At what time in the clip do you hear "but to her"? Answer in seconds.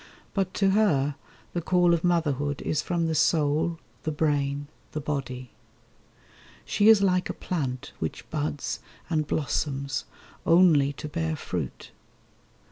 0.33-1.13